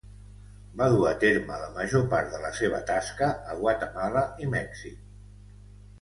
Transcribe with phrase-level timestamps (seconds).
[0.79, 4.99] Va dur a terme la major part de la seva tasca a Guatemala i Mèxic.